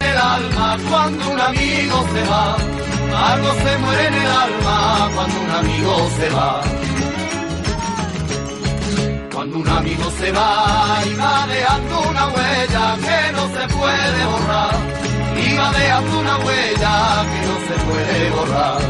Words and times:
el 0.00 0.16
alma 0.16 0.78
cuando 0.88 1.30
un 1.30 1.40
amigo 1.40 2.04
se 2.12 2.22
va, 2.30 2.56
algo 3.32 3.52
se 3.62 3.78
muere 3.78 4.06
en 4.06 4.14
el 4.14 4.30
alma 4.30 5.10
cuando 5.14 5.40
un 5.40 5.50
amigo 5.50 6.10
se 6.18 6.30
va. 6.30 6.62
Cuando 9.32 9.58
un 9.58 9.68
amigo 9.68 10.10
se 10.18 10.32
va 10.32 11.02
y 11.06 11.14
va 11.14 11.46
dejando 11.46 12.00
una 12.10 12.26
huella 12.28 12.84
que 13.06 13.32
no 13.32 13.44
se 13.56 13.74
puede 13.74 14.26
borrar, 14.32 14.74
y 15.44 15.56
va 15.56 15.72
dejando 15.72 16.20
una 16.20 16.36
huella 16.38 16.94
que 17.30 17.40
no 17.48 17.56
se 17.68 17.74
puede 17.86 18.30
borrar. 18.30 18.80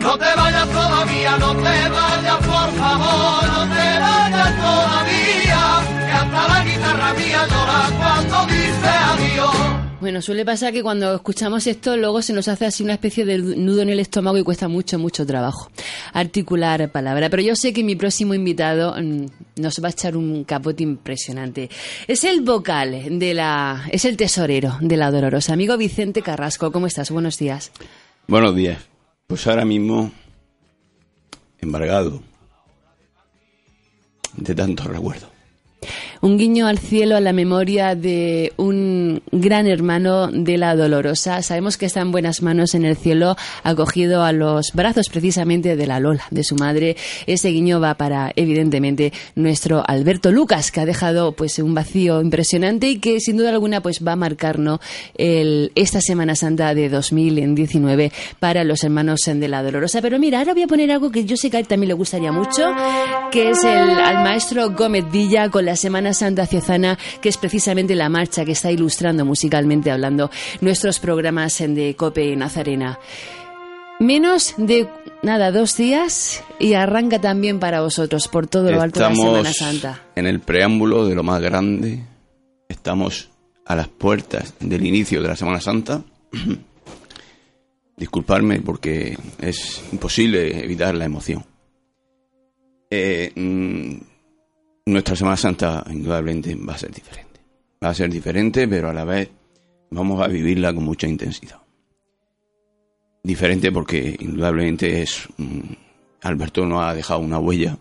No 0.00 0.18
te 0.18 0.34
vayas 0.36 0.68
todavía, 0.68 1.36
no 1.38 1.54
te 1.56 1.88
vayas 1.98 2.38
por 2.52 2.68
favor, 2.80 3.48
no 3.54 3.74
te 3.74 3.98
vayas 3.98 4.56
todavía 4.62 5.15
cuando 7.98 8.46
dice 8.46 8.88
adiós. 8.88 9.76
Bueno, 10.00 10.20
suele 10.20 10.44
pasar 10.44 10.72
que 10.72 10.82
cuando 10.82 11.14
escuchamos 11.14 11.66
esto 11.66 11.96
luego 11.96 12.20
se 12.20 12.32
nos 12.32 12.48
hace 12.48 12.66
así 12.66 12.82
una 12.82 12.92
especie 12.92 13.24
de 13.24 13.38
nudo 13.38 13.82
en 13.82 13.88
el 13.88 13.98
estómago 13.98 14.36
y 14.36 14.42
cuesta 14.42 14.68
mucho, 14.68 14.98
mucho 14.98 15.26
trabajo 15.26 15.70
articular 16.12 16.90
palabra. 16.90 17.30
Pero 17.30 17.42
yo 17.42 17.56
sé 17.56 17.72
que 17.72 17.82
mi 17.82 17.96
próximo 17.96 18.34
invitado 18.34 18.94
mm, 19.00 19.26
nos 19.56 19.82
va 19.82 19.88
a 19.88 19.90
echar 19.90 20.16
un 20.16 20.44
capote 20.44 20.82
impresionante. 20.82 21.70
Es 22.06 22.24
el 22.24 22.42
vocal 22.42 23.18
de 23.18 23.34
la... 23.34 23.84
es 23.90 24.04
el 24.04 24.16
tesorero 24.16 24.76
de 24.80 24.96
la 24.96 25.10
Dolorosa. 25.10 25.54
Amigo 25.54 25.76
Vicente 25.76 26.22
Carrasco, 26.22 26.70
¿cómo 26.70 26.86
estás? 26.86 27.10
Buenos 27.10 27.38
días. 27.38 27.72
Buenos 28.28 28.54
días. 28.54 28.78
Pues 29.26 29.46
ahora 29.46 29.64
mismo 29.64 30.12
embargado 31.58 32.22
de 34.36 34.54
tanto 34.54 34.84
recuerdo 34.84 35.35
un 36.20 36.38
guiño 36.38 36.66
al 36.66 36.78
cielo 36.78 37.16
a 37.16 37.20
la 37.20 37.32
memoria 37.32 37.94
de 37.94 38.52
un 38.56 39.22
gran 39.32 39.66
hermano 39.66 40.28
de 40.28 40.58
la 40.58 40.76
Dolorosa. 40.76 41.42
Sabemos 41.42 41.76
que 41.76 41.86
está 41.86 42.00
en 42.00 42.12
buenas 42.12 42.42
manos 42.42 42.74
en 42.74 42.84
el 42.84 42.96
cielo, 42.96 43.36
acogido 43.62 44.22
a 44.22 44.32
los 44.32 44.72
brazos 44.72 45.08
precisamente 45.08 45.76
de 45.76 45.86
la 45.86 46.00
Lola, 46.00 46.24
de 46.30 46.44
su 46.44 46.56
madre. 46.56 46.96
Ese 47.26 47.48
guiño 47.50 47.80
va 47.80 47.94
para, 47.94 48.32
evidentemente, 48.36 49.12
nuestro 49.34 49.82
Alberto 49.86 50.32
Lucas, 50.32 50.70
que 50.70 50.80
ha 50.80 50.86
dejado 50.86 51.32
pues 51.32 51.58
un 51.58 51.74
vacío 51.74 52.20
impresionante 52.20 52.88
y 52.88 52.98
que 52.98 53.20
sin 53.20 53.36
duda 53.36 53.50
alguna 53.50 53.80
pues 53.80 54.06
va 54.06 54.12
a 54.12 54.16
marcarnos 54.16 54.80
esta 55.16 56.00
Semana 56.00 56.34
Santa 56.34 56.74
de 56.74 56.88
2019 56.88 58.12
para 58.38 58.64
los 58.64 58.82
hermanos 58.84 59.20
de 59.26 59.48
la 59.48 59.62
Dolorosa. 59.62 60.02
Pero 60.02 60.18
mira, 60.18 60.38
ahora 60.38 60.54
voy 60.54 60.62
a 60.62 60.66
poner 60.66 60.90
algo 60.90 61.10
que 61.10 61.24
yo 61.24 61.36
sé 61.36 61.50
que 61.50 61.56
a 61.56 61.60
él 61.60 61.66
también 61.66 61.88
le 61.88 61.94
gustaría 61.94 62.32
mucho, 62.32 62.72
que 63.30 63.50
es 63.50 63.64
el 63.64 63.90
al 63.90 64.22
maestro 64.22 64.70
Gómez 64.70 65.04
Villa 65.10 65.48
con 65.50 65.64
la 65.64 65.76
Semana 65.76 66.05
Santa 66.14 66.46
Ciozana, 66.46 66.98
que 67.20 67.28
es 67.28 67.36
precisamente 67.36 67.94
la 67.94 68.08
marcha 68.08 68.44
que 68.44 68.52
está 68.52 68.70
ilustrando 68.70 69.24
musicalmente 69.24 69.90
hablando 69.90 70.30
nuestros 70.60 70.98
programas 70.98 71.60
en 71.60 71.74
de 71.74 71.94
Cope 71.96 72.34
Nazarena. 72.36 72.98
Menos 73.98 74.54
de 74.58 74.88
nada, 75.22 75.50
dos 75.50 75.76
días 75.76 76.44
y 76.58 76.74
arranca 76.74 77.18
también 77.18 77.58
para 77.58 77.80
vosotros 77.80 78.28
por 78.28 78.46
todo 78.46 78.70
lo 78.70 78.82
alto 78.82 79.00
de 79.00 79.08
la 79.08 79.14
Semana 79.14 79.52
Santa. 79.52 80.02
En 80.14 80.26
el 80.26 80.40
preámbulo 80.40 81.06
de 81.06 81.14
lo 81.14 81.22
más 81.22 81.40
grande, 81.40 82.04
estamos 82.68 83.30
a 83.64 83.74
las 83.74 83.88
puertas 83.88 84.54
del 84.60 84.84
inicio 84.84 85.22
de 85.22 85.28
la 85.28 85.36
Semana 85.36 85.60
Santa. 85.60 86.02
Disculparme 87.96 88.60
porque 88.60 89.16
es 89.40 89.82
imposible 89.90 90.62
evitar 90.62 90.94
la 90.94 91.06
emoción. 91.06 91.44
Eh, 92.90 93.32
mm, 93.34 93.96
nuestra 94.86 95.16
Semana 95.16 95.36
Santa 95.36 95.84
indudablemente 95.90 96.54
va 96.54 96.74
a 96.74 96.78
ser 96.78 96.92
diferente. 96.92 97.40
Va 97.82 97.88
a 97.90 97.94
ser 97.94 98.08
diferente, 98.08 98.68
pero 98.68 98.88
a 98.88 98.94
la 98.94 99.04
vez 99.04 99.28
vamos 99.90 100.22
a 100.22 100.28
vivirla 100.28 100.72
con 100.72 100.84
mucha 100.84 101.08
intensidad. 101.08 101.60
Diferente 103.22 103.72
porque 103.72 104.16
indudablemente 104.20 105.02
es... 105.02 105.28
Alberto 106.22 106.64
nos 106.64 106.82
ha 106.82 106.94
dejado 106.94 107.20
una 107.20 107.38
huella, 107.38 107.76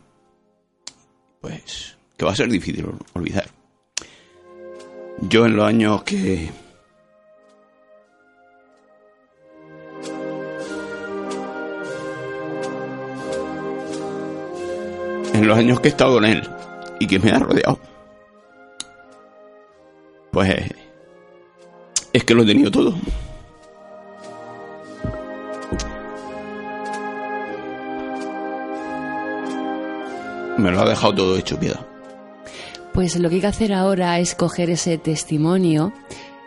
pues, 1.42 1.98
que 2.18 2.26
va 2.26 2.32
a 2.32 2.36
ser 2.36 2.50
difícil 2.50 2.86
olvidar. 3.14 3.46
Yo 5.22 5.46
en 5.46 5.56
los 5.56 5.66
años 5.68 6.04
que... 6.04 6.50
En 15.34 15.48
los 15.48 15.58
años 15.58 15.80
que 15.80 15.88
he 15.88 15.92
estado 15.92 16.16
con 16.16 16.26
él, 16.26 16.55
que 17.08 17.20
me 17.20 17.32
ha 17.32 17.40
rodeado, 17.40 17.80
pues 20.32 20.72
es 22.14 22.24
que 22.24 22.34
lo 22.34 22.44
he 22.44 22.46
tenido 22.46 22.72
todo. 22.72 22.96
Me 30.58 30.72
lo 30.72 30.80
ha 30.80 30.90
dejado 30.90 31.16
todo 31.16 31.38
hecho 31.38 31.60
piedad. 31.60 31.86
Pues 32.94 33.20
lo 33.20 33.28
que 33.28 33.36
hay 33.36 33.42
que 33.42 33.48
hacer 33.48 33.74
ahora 33.74 34.20
es 34.20 34.36
coger 34.36 34.70
ese 34.70 34.98
testimonio, 34.98 35.92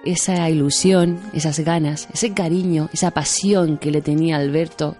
esa 0.05 0.49
ilusión, 0.49 1.21
esas 1.35 1.61
ganas, 1.61 2.09
ese 2.15 2.33
cariño, 2.33 2.89
esa 2.95 3.11
pasión 3.11 3.77
que 3.77 3.91
le 3.91 4.01
tenía 4.01 4.37
Alberto 4.37 4.97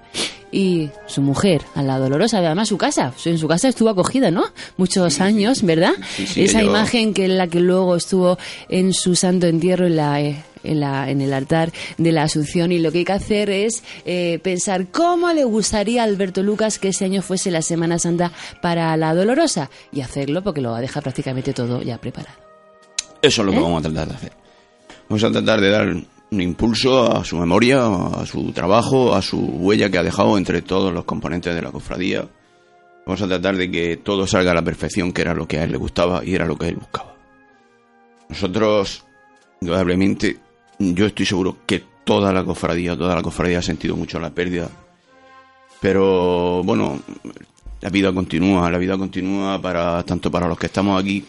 y 0.51 0.91
su 1.07 1.23
mujer, 1.23 1.63
a 1.75 1.83
la 1.83 1.99
dolorosa, 1.99 2.39
además 2.39 2.69
su 2.69 2.79
casa, 2.79 3.13
en 3.25 3.39
su 3.39 3.49
casa 3.49 3.69
estuvo 3.69 3.91
acogida, 3.91 4.31
¿no? 4.31 4.45
Muchos 4.77 5.21
años, 5.21 5.63
¿verdad? 5.63 5.93
Esa 6.37 6.63
imagen 6.63 7.15
que 7.15 7.25
es 7.27 7.31
la 7.31 7.47
que 7.49 7.61
luego 7.61 7.97
estuvo 7.97 8.39
en 8.69 8.93
su 8.93 9.15
santo 9.15 9.47
entierro 9.47 9.87
en 9.87 9.97
la, 9.97 10.21
eh, 10.21 10.43
en, 10.65 10.81
la, 10.81 11.11
en 11.11 11.21
el 11.21 11.33
altar 11.33 11.73
de 11.97 12.13
la 12.13 12.25
Asunción 12.25 12.73
y 12.73 12.79
lo 12.79 12.93
que 12.93 12.99
hay 12.99 13.05
que 13.05 13.13
hacer 13.13 13.51
es 13.51 13.83
eh, 14.05 14.39
pensar 14.43 14.87
cómo 14.89 15.33
le 15.33 15.45
gustaría 15.45 16.03
a 16.03 16.05
Alberto 16.05 16.43
Lucas 16.43 16.79
que 16.79 16.89
ese 16.89 17.05
año 17.05 17.23
fuese 17.23 17.51
la 17.51 17.63
Semana 17.63 17.99
Santa 17.99 18.33
para 18.63 18.97
la 18.97 19.15
Dolorosa 19.15 19.71
y 19.93 20.01
hacerlo 20.01 20.43
porque 20.43 20.61
lo 20.61 20.71
va 20.71 20.79
a 20.79 20.83
dejar 20.83 21.03
prácticamente 21.03 21.53
todo 21.53 21.83
ya 21.83 21.99
preparado. 21.99 22.37
Eso 23.21 23.43
es 23.43 23.47
lo 23.47 23.53
que 23.53 23.59
¿Eh? 23.59 23.63
vamos 23.63 23.81
a 23.85 23.89
tratar 23.89 24.09
de 24.09 24.15
hacer. 24.15 24.33
Vamos 25.09 25.25
a 25.25 25.33
tratar 25.33 25.61
de 25.61 25.71
dar 25.71 25.97
un 26.31 26.41
impulso 26.41 27.17
a 27.17 27.25
su 27.25 27.39
memoria, 27.39 27.87
a 27.87 28.27
su 28.27 28.53
trabajo, 28.53 29.15
a 29.15 29.23
su 29.23 29.39
huella 29.39 29.91
que 29.91 29.99
ha 29.99 30.03
dejado 30.03 30.37
entre 30.37 30.63
todos 30.63 30.93
los 30.93 31.05
componentes 31.05 31.55
de 31.55 31.63
la 31.63 31.73
cofradía. 31.73 32.29
Vamos 33.07 33.23
a 33.23 33.29
tratar 33.29 33.57
de 33.57 33.71
que 33.71 33.97
todo 33.97 34.27
salga 34.27 34.51
a 34.51 34.55
la 34.55 34.63
perfección, 34.63 35.13
que 35.13 35.23
era 35.23 35.35
lo 35.35 35.49
que 35.49 35.59
a 35.59 35.65
él 35.65 35.73
le 35.73 35.79
gustaba 35.79 36.25
y 36.25 36.35
era 36.35 36.45
lo 36.45 36.57
que 36.59 36.69
él 36.69 36.77
buscaba. 36.77 37.15
Nosotros, 38.29 39.05
indudablemente, 39.61 40.39
yo 40.79 41.07
estoy 41.07 41.25
seguro 41.25 41.57
que 41.65 41.83
toda 42.05 42.33
la 42.33 42.45
cofradía, 42.45 42.97
toda 42.97 43.15
la 43.15 43.23
cofradía 43.23 43.61
ha 43.61 43.63
sentido 43.63 43.97
mucho 43.97 44.21
la 44.21 44.31
pérdida. 44.31 44.69
Pero 45.81 46.63
bueno, 46.63 47.01
la 47.81 47.89
vida 47.89 48.13
continúa, 48.13 48.71
la 48.71 48.79
vida 48.79 48.99
continúa 48.99 49.61
para 49.63 50.03
tanto 50.03 50.31
para 50.31 50.49
los 50.49 50.59
que 50.59 50.67
estamos 50.67 51.01
aquí 51.01 51.25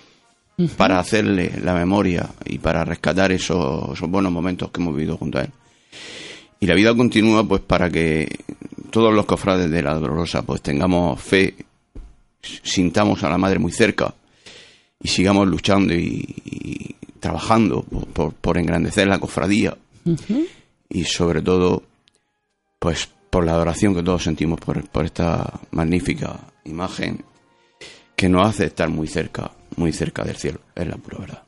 para 0.75 0.99
hacerle 0.99 1.53
la 1.63 1.73
memoria 1.73 2.29
y 2.45 2.57
para 2.57 2.83
rescatar 2.83 3.31
esos, 3.31 4.00
buenos 4.01 4.31
momentos 4.31 4.71
que 4.71 4.81
hemos 4.81 4.95
vivido 4.95 5.17
junto 5.17 5.39
a 5.39 5.44
él. 5.44 5.51
Y 6.59 6.65
la 6.65 6.75
vida 6.75 6.94
continúa 6.95 7.47
pues 7.47 7.61
para 7.61 7.89
que 7.89 8.27
todos 8.91 9.13
los 9.13 9.25
cofrades 9.25 9.69
de 9.71 9.81
la 9.81 9.94
Dolorosa 9.94 10.41
pues 10.41 10.61
tengamos 10.61 11.21
fe, 11.21 11.56
sintamos 12.41 13.23
a 13.23 13.29
la 13.29 13.38
Madre 13.38 13.59
muy 13.59 13.71
cerca 13.71 14.13
y 15.01 15.07
sigamos 15.07 15.47
luchando 15.47 15.94
y, 15.94 16.95
trabajando 17.19 17.83
por, 17.83 18.57
engrandecer 18.57 19.07
la 19.07 19.19
cofradía. 19.19 19.77
Y 20.89 21.03
sobre 21.05 21.41
todo 21.41 21.83
pues 22.79 23.07
por 23.29 23.45
la 23.45 23.53
adoración 23.53 23.95
que 23.95 24.03
todos 24.03 24.23
sentimos 24.23 24.59
por, 24.59 24.83
por 24.89 25.05
esta 25.05 25.62
magnífica 25.71 26.39
imagen 26.65 27.23
que 28.15 28.27
nos 28.27 28.47
hace 28.47 28.65
estar 28.65 28.89
muy 28.89 29.07
cerca 29.07 29.51
muy 29.79 29.93
cerca 29.93 30.23
del 30.23 30.35
cielo, 30.35 30.59
es 30.75 30.87
la 30.87 30.97
pura 30.97 31.17
verdad. 31.19 31.43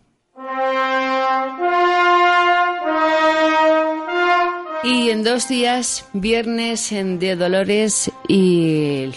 Y 4.84 5.10
en 5.12 5.24
dos 5.24 5.48
días, 5.48 6.06
viernes 6.14 6.90
de 6.90 7.36
Dolores 7.36 8.12
y 8.28 9.12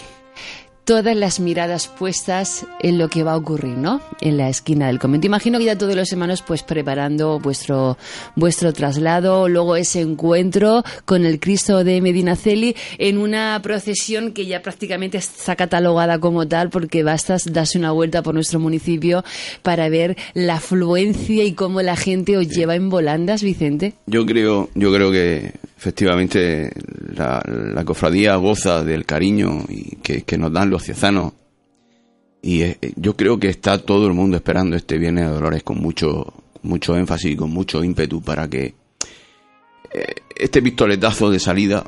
todas 0.85 1.15
las 1.15 1.39
miradas 1.39 1.87
puestas 1.87 2.65
en 2.79 2.97
lo 2.97 3.09
que 3.09 3.23
va 3.23 3.33
a 3.33 3.37
ocurrir, 3.37 3.75
¿no? 3.77 4.01
En 4.21 4.37
la 4.37 4.49
esquina 4.49 4.87
del 4.87 4.99
convento. 4.99 5.27
Imagino 5.27 5.57
que 5.57 5.65
ya 5.65 5.77
todos 5.77 5.95
los 5.95 6.11
hermanos 6.11 6.43
pues 6.43 6.61
preparando 6.63 7.39
vuestro 7.39 7.97
vuestro 8.35 8.71
traslado, 8.71 9.49
luego 9.49 9.75
ese 9.75 10.01
encuentro 10.01 10.83
con 11.05 11.25
el 11.25 11.39
Cristo 11.39 11.83
de 11.83 12.01
Medinaceli 12.01 12.75
en 12.99 13.17
una 13.17 13.59
procesión 13.63 14.31
que 14.31 14.45
ya 14.45 14.61
prácticamente 14.61 15.17
está 15.17 15.55
catalogada 15.55 16.19
como 16.19 16.47
tal 16.47 16.69
porque 16.69 17.03
basta 17.03 17.37
darse 17.51 17.79
una 17.79 17.91
vuelta 17.91 18.21
por 18.21 18.35
nuestro 18.35 18.59
municipio 18.59 19.23
para 19.63 19.89
ver 19.89 20.15
la 20.33 20.55
afluencia 20.55 21.43
y 21.43 21.53
cómo 21.53 21.81
la 21.81 21.95
gente 21.95 22.37
os 22.37 22.47
lleva 22.47 22.75
en 22.75 22.89
volandas, 22.89 23.41
Vicente. 23.41 23.93
Yo 24.05 24.25
creo, 24.25 24.69
yo 24.75 24.93
creo 24.93 25.11
que 25.11 25.53
efectivamente 25.85 26.71
la, 27.15 27.83
cofradía 27.85 28.35
goza 28.37 28.83
del 28.83 29.05
cariño 29.05 29.65
y 29.69 29.97
que, 29.97 30.37
nos 30.37 30.51
dan 30.51 30.71
los 30.71 30.81
ciezanos. 30.81 31.33
Y 32.41 32.63
eh, 32.63 32.79
yo 32.95 33.15
creo 33.15 33.39
que 33.39 33.49
está 33.49 33.77
todo 33.77 34.07
el 34.07 34.13
mundo 34.13 34.35
esperando 34.35 34.75
este 34.75 34.97
Viernes 34.97 35.27
de 35.27 35.33
Dolores 35.33 35.61
con 35.61 35.77
mucho, 35.77 36.33
mucho 36.63 36.97
énfasis 36.97 37.33
y 37.33 37.35
con 37.35 37.51
mucho 37.51 37.83
ímpetu 37.83 38.19
para 38.19 38.49
que 38.49 38.73
eh, 39.91 40.15
este 40.35 40.63
pistoletazo 40.63 41.29
de 41.29 41.39
salida 41.39 41.83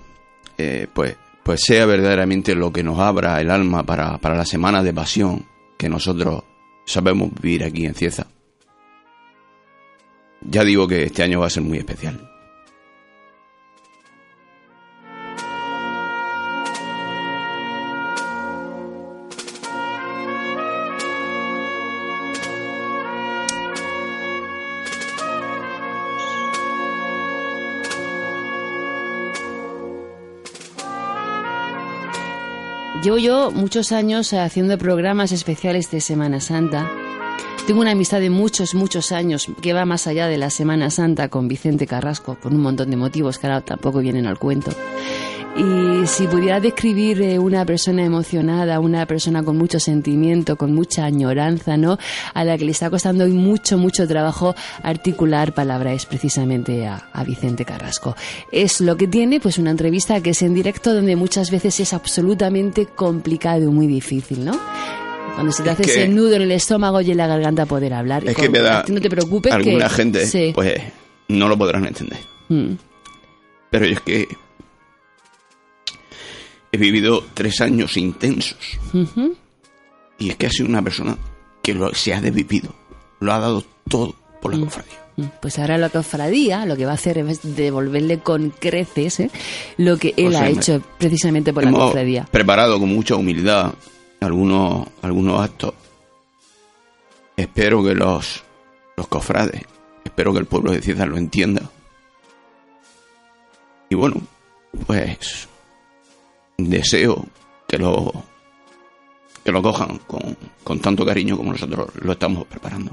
eh, 0.60 0.86
pues, 0.94 1.16
pues 1.42 1.62
sea 1.64 1.88
verdaderamente 1.88 2.54
lo 2.54 2.72
que 2.72 2.84
nos 2.84 3.00
abra 3.00 3.42
el 3.42 3.50
alma 3.50 3.84
para, 3.84 4.20
para 4.20 4.36
la 4.36 4.46
semana 4.46 4.84
de 4.84 4.94
pasión 4.94 5.44
que 5.76 5.90
nosotros 5.90 6.44
sabemos 6.86 7.32
vivir 7.42 7.64
aquí 7.64 7.86
en 7.86 7.96
Cieza. 7.96 8.28
Ya 10.42 10.64
digo 10.64 10.88
que 10.88 11.02
este 11.02 11.24
año 11.24 11.40
va 11.40 11.48
a 11.48 11.50
ser 11.50 11.64
muy 11.64 11.80
especial. 11.80 12.37
Llevo 33.04 33.20
yo 33.20 33.52
muchos 33.52 33.92
años 33.92 34.34
haciendo 34.34 34.78
programas 34.80 35.32
especiales 35.32 35.92
de 35.92 36.02
Semana 36.02 36.40
Santa. 36.40 36.90
Tengo 37.68 37.82
una 37.82 37.92
amistad 37.92 38.20
de 38.20 38.32
muchos, 38.32 38.74
muchos 38.74 39.12
años 39.12 39.48
que 39.62 39.74
va 39.74 39.86
más 39.86 40.08
allá 40.08 40.28
de 40.28 40.38
la 40.38 40.50
Semana 40.50 40.90
Santa 40.90 41.30
con 41.30 41.48
Vicente 41.48 41.86
Carrasco, 41.86 42.36
por 42.36 42.54
un 42.54 42.62
montón 42.62 42.90
de 42.90 42.98
motivos 42.98 43.38
que 43.38 43.48
ahora 43.48 43.62
tampoco 43.62 44.00
vienen 44.00 44.26
al 44.26 44.40
cuento. 44.40 44.72
Y 45.58 46.06
si 46.06 46.28
pudiera 46.28 46.60
describir 46.60 47.20
eh, 47.22 47.40
una 47.40 47.66
persona 47.66 48.06
emocionada, 48.06 48.80
una 48.80 49.08
persona 49.08 49.42
con 49.42 49.58
mucho 49.58 49.80
sentimiento, 49.80 50.56
con 50.56 50.76
mucha 50.76 51.06
añoranza, 51.06 51.78
¿no? 51.78 51.98
A 52.36 52.44
la 52.44 52.60
que 52.60 52.66
le 52.66 52.72
está 52.72 52.92
costando 52.92 53.24
hoy 53.24 53.32
mucho, 53.32 53.80
mucho 53.80 54.08
trabajo 54.08 54.56
articular 54.84 55.56
palabras 55.56 56.06
precisamente 56.06 56.86
a, 56.86 57.24
Vicente 57.26 57.66
Carrasco. 57.66 58.16
Es 58.52 58.82
lo 58.82 58.98
que 58.98 59.08
tiene, 59.08 59.40
pues, 59.40 59.58
una 59.58 59.72
entrevista 59.72 60.22
que 60.22 60.30
es 60.30 60.42
en 60.44 60.54
directo 60.54 60.94
donde 60.94 61.16
muchas 61.16 61.50
veces 61.50 61.80
es 61.80 61.92
absolutamente 61.92 62.86
complicado 62.86 63.64
y 63.64 63.68
muy 63.68 63.88
difícil, 63.88 64.46
¿no? 64.46 64.58
Cuando 65.34 65.52
se 65.52 65.64
te 65.64 65.72
hace 65.72 65.84
ese 65.84 66.08
nudo 66.08 66.36
en 66.36 66.44
el 66.44 66.52
estómago 66.52 67.02
y 67.02 67.12
en 67.12 67.18
la 67.18 67.26
garganta 67.26 67.66
poder 67.66 67.96
hablar. 67.96 68.28
Es 68.28 68.36
que 68.36 68.50
me 68.50 68.60
da. 68.60 68.86
No 68.88 69.02
te 69.02 69.10
preocupes. 69.10 69.52
Alguna 69.52 69.90
gente, 69.90 70.52
pues, 70.54 70.82
no 71.28 71.48
lo 71.48 71.58
podrán 71.58 71.86
entender. 71.86 72.20
Mm. 72.50 72.74
Pero 73.72 73.86
es 73.86 74.00
que 74.02 74.28
he 76.78 76.80
vivido 76.80 77.24
tres 77.34 77.62
años 77.62 77.98
intensos. 77.98 78.58
Y 80.20 80.30
es 80.30 80.36
que 80.36 80.48
ha 80.48 80.50
sido 80.50 80.70
una 80.70 80.82
persona 80.82 81.18
que 81.62 81.74
lo, 81.74 81.94
se 81.94 82.14
ha 82.14 82.22
desvivido. 82.22 82.74
Lo 83.20 83.34
ha 83.34 83.40
dado 83.40 83.64
todo 83.90 84.16
por 84.42 84.52
la 84.54 84.60
mm. 84.60 84.64
cofradía. 84.64 85.08
Mm. 85.18 85.24
Pues 85.42 85.58
ahora 85.60 85.78
la 85.78 85.90
cofradía 85.90 86.66
lo 86.66 86.78
que 86.78 86.86
va 86.86 86.92
a 86.92 86.96
hacer 86.96 87.18
es 87.18 87.56
devolverle 87.56 88.20
con 88.20 88.52
creces 88.52 89.20
¿eh? 89.20 89.32
lo 89.78 89.98
que 89.98 90.14
él 90.16 90.36
ha 90.36 90.48
hecho 90.48 90.82
precisamente 90.98 91.54
por 91.54 91.64
la 91.64 91.72
cofradía. 91.72 92.28
Preparado 92.32 92.80
con 92.80 92.90
mucha 92.90 93.16
humildad 93.16 93.74
algunos, 94.20 94.88
algunos 95.02 95.42
actos. 95.42 95.74
Espero 97.36 97.84
que 97.84 97.94
los, 97.94 98.44
los 98.96 99.08
cofrades, 99.08 99.64
espero 100.04 100.34
que 100.34 100.40
el 100.40 100.46
pueblo 100.46 100.72
de 100.72 100.82
Ciudad 100.82 101.08
lo 101.08 101.18
entienda. 101.18 101.70
Y 103.90 103.96
bueno, 103.96 104.22
pues 104.86 105.48
deseo 106.58 107.26
que 107.68 107.78
lo 107.78 108.12
que 109.44 109.52
lo 109.54 109.62
cojan 109.62 110.00
con, 110.08 110.80
tanto 110.82 111.06
cariño 111.06 111.38
como 111.38 111.54
nosotros 111.54 111.90
lo 112.02 112.12
estamos 112.12 112.46
preparando. 112.48 112.92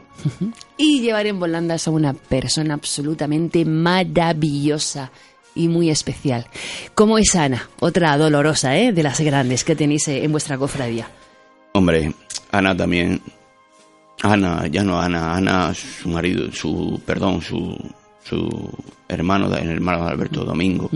Y 0.76 1.00
llevar 1.00 1.26
en 1.26 1.40
volandas 1.40 1.88
a 1.88 1.90
una 1.90 2.14
persona 2.14 2.74
absolutamente 2.74 3.64
maravillosa 3.64 5.10
y 5.56 5.66
muy 5.66 5.90
especial. 5.90 6.46
¿Cómo 6.94 7.18
es 7.18 7.34
Ana? 7.34 7.68
Otra 7.80 8.16
dolorosa, 8.16 8.76
¿eh? 8.78 8.92
De 8.92 9.02
las 9.02 9.20
grandes 9.20 9.64
que 9.64 9.74
tenéis 9.74 10.06
eh, 10.06 10.22
en 10.22 10.30
vuestra 10.30 10.56
cofradía. 10.56 11.08
Hombre, 11.72 12.14
Ana 12.52 12.76
también. 12.76 13.20
Ana, 14.22 14.68
ya 14.68 14.84
no 14.84 15.00
Ana, 15.00 15.34
Ana, 15.34 15.74
su 15.74 16.08
marido, 16.08 16.52
su, 16.52 17.02
perdón, 17.04 17.42
su, 17.42 17.76
su 18.22 18.70
hermano, 19.08 19.52
el 19.56 19.70
hermano 19.70 20.04
de 20.04 20.10
Alberto 20.12 20.44
Domingo 20.44 20.88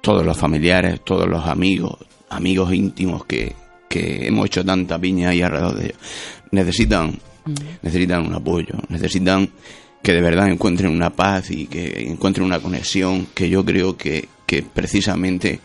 todos 0.00 0.24
los 0.24 0.36
familiares, 0.36 1.00
todos 1.04 1.28
los 1.28 1.46
amigos, 1.46 1.96
amigos 2.30 2.72
íntimos 2.72 3.24
que, 3.24 3.54
hemos 3.90 4.46
hecho 4.46 4.64
tanta 4.64 4.98
piña 4.98 5.30
ahí 5.30 5.42
alrededor 5.42 5.74
de 5.74 5.84
ellos, 5.86 5.98
necesitan, 6.52 7.18
mm. 7.44 7.54
necesitan 7.82 8.26
un 8.26 8.34
apoyo, 8.34 8.74
necesitan 8.88 9.50
que 10.02 10.12
de 10.12 10.20
verdad 10.20 10.48
encuentren 10.48 10.92
una 10.92 11.10
paz 11.10 11.50
y 11.50 11.66
que 11.66 12.06
encuentren 12.06 12.46
una 12.46 12.60
conexión 12.60 13.26
que 13.34 13.48
yo 13.48 13.64
creo 13.64 13.96
que, 13.96 14.28
que 14.46 14.62
precisamente 14.62 15.58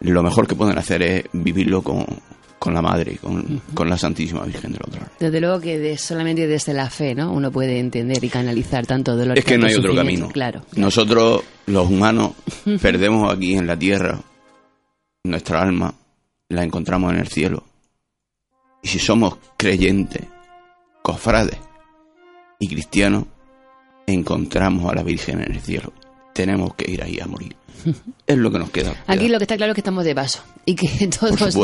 lo 0.00 0.22
mejor 0.22 0.46
que 0.46 0.54
pueden 0.54 0.78
hacer 0.78 1.02
es 1.02 1.24
vivirlo 1.32 1.82
con, 1.82 2.06
con 2.58 2.74
la 2.74 2.82
Madre, 2.82 3.16
con, 3.16 3.60
con 3.74 3.88
la 3.88 3.98
Santísima 3.98 4.42
Virgen 4.44 4.72
del 4.72 4.80
otro 4.86 5.00
Desde 5.20 5.40
luego 5.40 5.60
que 5.60 5.96
solamente 5.98 6.46
desde 6.46 6.72
la 6.72 6.88
fe, 6.90 7.14
¿no? 7.14 7.32
Uno 7.32 7.50
puede 7.52 7.78
entender 7.78 8.22
y 8.22 8.28
canalizar 8.28 8.86
tanto 8.86 9.16
dolor. 9.16 9.38
Es 9.38 9.44
que 9.44 9.58
no 9.58 9.66
hay 9.66 9.74
otro 9.74 9.94
camino. 9.94 10.28
Claro. 10.28 10.62
Nosotros, 10.74 11.42
los 11.66 11.88
humanos, 11.88 12.32
perdemos 12.80 13.32
aquí 13.32 13.54
en 13.54 13.66
la 13.66 13.78
tierra 13.78 14.20
nuestra 15.24 15.60
alma, 15.60 15.94
la 16.48 16.62
encontramos 16.62 17.12
en 17.12 17.18
el 17.18 17.28
cielo. 17.28 17.64
Y 18.82 18.88
si 18.88 18.98
somos 18.98 19.38
creyentes, 19.56 20.22
cofrades 21.02 21.58
y 22.58 22.68
cristianos, 22.68 23.24
encontramos 24.06 24.90
a 24.90 24.94
la 24.94 25.02
Virgen 25.02 25.42
en 25.42 25.52
el 25.52 25.60
cielo. 25.60 25.92
Tenemos 26.32 26.74
que 26.74 26.90
ir 26.90 27.02
ahí 27.02 27.18
a 27.20 27.26
morir. 27.26 27.56
Es 28.26 28.36
lo 28.36 28.50
que 28.50 28.58
nos 28.58 28.70
queda. 28.70 28.92
Aquí 29.06 29.28
lo 29.28 29.38
que 29.38 29.44
está 29.44 29.56
claro 29.56 29.70
es 29.70 29.74
que 29.76 29.80
estamos 29.80 30.04
de 30.04 30.14
paso 30.14 30.42
y 30.64 30.74
que 30.74 31.06
todos, 31.20 31.56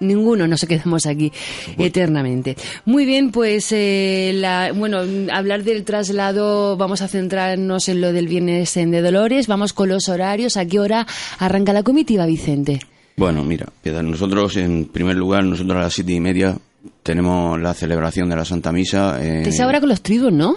ninguno 0.00 0.46
nos 0.46 0.64
quedamos 0.66 1.06
aquí 1.06 1.32
eternamente. 1.78 2.56
Muy 2.84 3.06
bien, 3.06 3.30
pues 3.30 3.68
eh, 3.72 4.70
bueno, 4.74 5.00
hablar 5.32 5.64
del 5.64 5.84
traslado, 5.84 6.76
vamos 6.76 7.00
a 7.00 7.08
centrarnos 7.08 7.88
en 7.88 8.00
lo 8.02 8.12
del 8.12 8.28
Viernes 8.28 8.74
de 8.74 9.00
Dolores, 9.00 9.46
vamos 9.46 9.72
con 9.72 9.88
los 9.88 10.08
horarios. 10.08 10.56
¿A 10.58 10.66
qué 10.66 10.78
hora 10.78 11.06
arranca 11.38 11.72
la 11.72 11.82
comitiva, 11.82 12.26
Vicente? 12.26 12.80
Bueno, 13.16 13.44
mira, 13.44 13.66
nosotros 14.02 14.56
en 14.56 14.86
primer 14.86 15.16
lugar, 15.16 15.44
nosotros 15.44 15.76
a 15.76 15.80
las 15.80 15.94
siete 15.94 16.12
y 16.12 16.20
media 16.20 16.58
tenemos 17.02 17.60
la 17.60 17.72
celebración 17.72 18.28
de 18.28 18.36
la 18.36 18.44
Santa 18.44 18.72
Misa. 18.72 19.18
Eh... 19.22 19.42
Te 19.44 19.62
ahora 19.62 19.80
con 19.80 19.88
los 19.88 20.02
tribus, 20.02 20.32
¿no? 20.32 20.56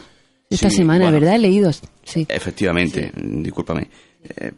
Esta 0.49 0.69
semana, 0.69 1.11
¿verdad? 1.11 1.35
He 1.35 1.39
leído. 1.39 1.71
Sí. 2.03 2.25
Efectivamente, 2.29 3.11
discúlpame. 3.15 3.89
Eh, 4.35 4.51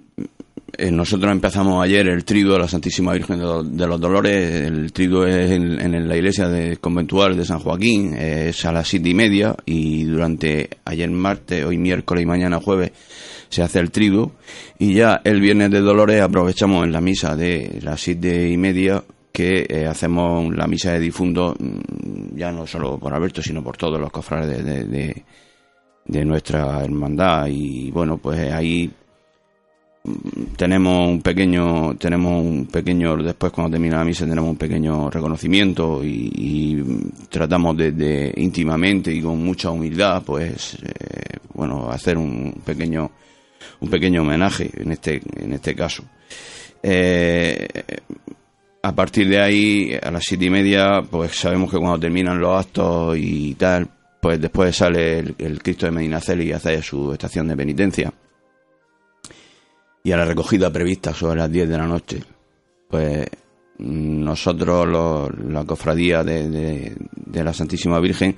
eh, 0.77 0.91
nosotros 0.91 1.31
empezamos 1.31 1.83
ayer 1.83 2.07
el 2.07 2.23
trido 2.23 2.53
de 2.53 2.59
la 2.59 2.67
Santísima 2.67 3.13
Virgen 3.13 3.39
de 3.39 3.87
los 3.87 3.99
Dolores. 3.99 4.61
El 4.61 4.93
trido 4.93 5.25
es 5.25 5.51
en, 5.51 6.07
la 6.07 6.15
iglesia 6.15 6.47
de, 6.47 6.77
conventual 6.77 7.35
de 7.35 7.43
San 7.43 7.59
Joaquín, 7.59 8.13
es 8.13 8.63
a 8.65 8.71
las 8.71 8.87
siete 8.87 9.09
y 9.09 9.13
media 9.13 9.55
y 9.65 10.03
durante 10.05 10.69
ayer 10.85 11.09
martes, 11.09 11.65
hoy 11.65 11.77
miércoles 11.77 12.23
y 12.23 12.27
mañana 12.27 12.61
jueves 12.61 12.91
se 13.49 13.61
hace 13.61 13.79
el 13.79 13.91
trido 13.91 14.31
y 14.77 14.93
ya 14.93 15.21
el 15.23 15.41
viernes 15.41 15.71
de 15.71 15.81
Dolores 15.81 16.21
aprovechamos 16.21 16.85
en 16.85 16.93
la 16.93 17.01
misa 17.01 17.35
de 17.35 17.79
las 17.81 17.99
siete 17.99 18.47
y 18.47 18.57
media 18.57 19.03
que 19.33 19.65
eh, 19.67 19.85
hacemos 19.85 20.55
la 20.55 20.67
misa 20.67 20.93
de 20.93 20.99
difuntos 20.99 21.55
mm, 21.59 22.37
ya 22.37 22.51
no 22.51 22.67
solo 22.67 22.97
por 22.99 23.13
Alberto 23.13 23.41
sino 23.41 23.63
por 23.63 23.75
todos 23.75 23.99
los 23.99 24.11
cofrades 24.11 24.63
de, 24.63 25.23
de 26.05 26.25
nuestra 26.25 26.83
hermandad. 26.83 27.47
Y 27.47 27.91
bueno 27.91 28.17
pues 28.17 28.51
ahí 28.51 28.91
tenemos 30.55 31.07
un 31.07 31.21
pequeño 31.21 31.95
tenemos 31.95 32.43
un 32.43 32.65
pequeño 32.65 33.17
después 33.17 33.51
cuando 33.51 33.71
termina 33.71 33.97
la 33.97 34.05
misa 34.05 34.25
tenemos 34.25 34.51
un 34.51 34.57
pequeño 34.57 35.09
reconocimiento 35.09 36.01
y, 36.03 36.83
tratamos 37.29 37.77
de, 37.77 38.33
íntimamente 38.37 39.13
y 39.13 39.21
con 39.21 39.43
mucha 39.43 39.69
humildad 39.69 40.23
pues 40.25 40.77
eh, 40.83 41.37
bueno 41.53 41.89
hacer 41.89 42.17
un 42.17 42.61
pequeño 42.65 43.11
un 43.81 43.89
pequeño 43.89 44.21
homenaje 44.21 44.69
en 44.75 44.91
este 44.91 45.21
en 45.37 45.53
este 45.53 45.75
caso 45.75 46.03
eh, 46.81 47.67
a 48.81 48.95
partir 48.95 49.27
de 49.27 49.41
ahí, 49.41 49.97
a 50.01 50.11
las 50.11 50.23
siete 50.23 50.45
y 50.45 50.49
media, 50.49 51.01
pues 51.09 51.35
sabemos 51.35 51.69
que 51.69 51.77
cuando 51.77 51.99
terminan 51.99 52.39
los 52.39 52.65
actos 52.65 53.17
y 53.17 53.53
tal, 53.55 53.89
pues 54.21 54.39
después 54.39 54.75
sale 54.75 55.19
el, 55.19 55.61
Cristo 55.61 55.85
de 55.85 55.91
Medinaceli 55.91 56.47
y 56.47 56.51
hace 56.53 56.81
su 56.81 57.11
estación 57.11 57.47
de 57.47 57.57
penitencia. 57.57 58.13
Y 60.03 60.11
a 60.11 60.17
la 60.17 60.25
recogida 60.25 60.71
prevista 60.71 61.13
sobre 61.13 61.39
las 61.39 61.51
10 61.51 61.69
de 61.69 61.77
la 61.77 61.87
noche, 61.87 62.23
pues 62.89 63.27
nosotros, 63.79 65.31
la 65.47 65.63
cofradía 65.65 66.23
de, 66.23 66.95
la 67.33 67.53
Santísima 67.53 67.99
Virgen, 67.99 68.35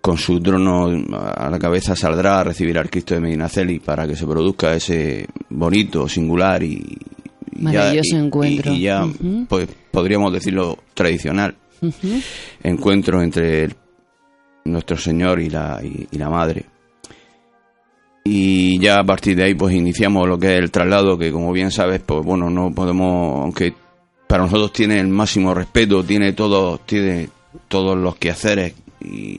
con 0.00 0.18
su 0.18 0.40
trono 0.40 0.90
a 1.16 1.48
la 1.48 1.58
cabeza 1.58 1.96
saldrá 1.96 2.40
a 2.40 2.44
recibir 2.44 2.78
al 2.78 2.90
Cristo 2.90 3.14
de 3.14 3.20
Medinaceli 3.20 3.78
para 3.78 4.06
que 4.06 4.16
se 4.16 4.26
produzca 4.26 4.74
ese 4.74 5.26
bonito, 5.50 6.08
singular 6.08 6.62
y, 6.62 6.98
maravilloso 7.58 8.16
encuentro. 8.16 8.72
Y, 8.72 8.80
ya, 8.80 9.06
pues 9.48 9.68
podríamos 9.90 10.32
decirlo 10.32 10.78
tradicional, 10.92 11.54
encuentro 12.62 13.22
entre 13.22 13.70
nuestro 14.64 14.96
Señor 14.96 15.40
y 15.40 15.50
la, 15.50 15.80
y, 15.82 16.16
la 16.16 16.30
Madre. 16.30 16.66
Y 18.24 18.78
ya 18.78 19.00
a 19.00 19.04
partir 19.04 19.36
de 19.36 19.44
ahí 19.44 19.54
pues 19.54 19.74
iniciamos 19.74 20.26
lo 20.26 20.38
que 20.38 20.54
es 20.54 20.62
el 20.62 20.70
traslado, 20.70 21.18
que 21.18 21.30
como 21.30 21.52
bien 21.52 21.70
sabes, 21.70 22.00
pues 22.00 22.24
bueno, 22.24 22.48
no 22.48 22.72
podemos, 22.72 23.42
aunque 23.42 23.74
para 24.26 24.44
nosotros 24.44 24.72
tiene 24.72 24.98
el 24.98 25.08
máximo 25.08 25.52
respeto, 25.52 26.02
tiene 26.02 26.32
todo, 26.32 26.78
tiene 26.78 27.28
todos 27.68 27.96
los 27.98 28.16
quehaceres 28.16 28.74
y 29.00 29.38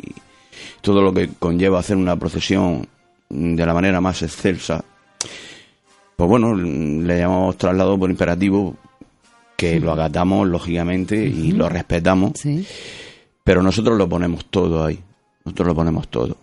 todo 0.82 1.02
lo 1.02 1.14
que 1.14 1.30
conlleva 1.40 1.80
hacer 1.80 1.98
una 1.98 2.16
procesión 2.16 2.88
de 3.30 3.66
la 3.66 3.74
manera 3.74 4.00
más 4.02 4.22
excelsa 4.22 4.86
pues 6.16 6.30
bueno, 6.30 6.56
le 6.56 7.20
llamamos 7.20 7.58
traslado 7.58 7.98
por 8.00 8.10
imperativo, 8.10 8.76
que 9.58 9.80
lo 9.80 9.92
agatamos, 9.92 10.48
lógicamente, 10.48 11.26
y 11.26 11.52
lo 11.52 11.68
respetamos. 11.68 12.34
Pero 13.44 13.62
nosotros 13.62 13.98
lo 13.98 14.08
ponemos 14.08 14.46
todo 14.46 14.86
ahí. 14.86 15.00
Nosotros 15.44 15.68
lo 15.70 15.76
ponemos 15.76 16.08
todo. 16.08 16.38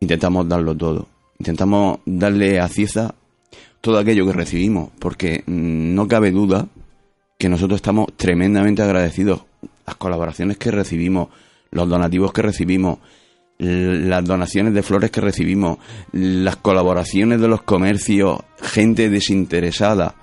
Intentamos 0.00 0.48
darlo 0.48 0.74
todo. 0.74 1.06
Intentamos 1.38 2.00
darle 2.04 2.60
a 2.60 2.68
Cieza 2.68 3.14
todo 3.80 3.98
aquello 3.98 4.26
que 4.26 4.32
recibimos, 4.32 4.90
porque 4.98 5.44
mm, 5.46 5.94
no 5.94 6.08
cabe 6.08 6.30
duda 6.30 6.66
que 7.38 7.48
nosotros 7.48 7.76
estamos 7.76 8.08
tremendamente 8.16 8.82
agradecidos. 8.82 9.42
Las 9.86 9.96
colaboraciones 9.96 10.56
que 10.56 10.70
recibimos, 10.70 11.28
los 11.70 11.88
donativos 11.88 12.32
que 12.32 12.42
recibimos, 12.42 12.98
las 13.58 14.24
donaciones 14.24 14.74
de 14.74 14.82
flores 14.82 15.10
que 15.10 15.20
recibimos, 15.20 15.78
las 16.12 16.56
colaboraciones 16.56 17.40
de 17.40 17.48
los 17.48 17.62
comercios, 17.62 18.40
gente 18.60 19.08
desinteresada, 19.08 20.14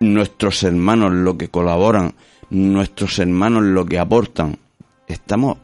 nuestros 0.00 0.62
hermanos 0.62 1.12
lo 1.12 1.36
que 1.36 1.48
colaboran, 1.48 2.14
nuestros 2.50 3.18
hermanos 3.18 3.64
lo 3.64 3.84
que 3.86 3.98
aportan. 3.98 4.56
Estamos 5.06 5.58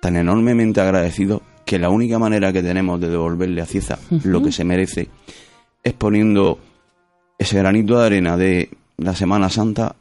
tan 0.00 0.16
enormemente 0.16 0.80
agradecidos 0.80 1.40
que 1.74 1.80
la 1.80 1.90
única 1.90 2.20
manera 2.20 2.52
que 2.52 2.62
tenemos 2.62 3.00
de 3.00 3.08
devolverle 3.08 3.60
a 3.60 3.66
Cieza 3.66 3.98
lo 4.22 4.40
que 4.40 4.52
se 4.52 4.62
merece 4.62 5.08
es 5.82 5.92
poniendo 5.92 6.60
ese 7.36 7.58
granito 7.58 7.98
de 7.98 8.06
arena 8.06 8.36
de 8.36 8.70
la 8.98 9.12
Semana 9.12 9.50
Santa 9.50 9.96